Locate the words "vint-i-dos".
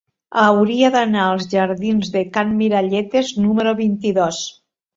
3.87-4.45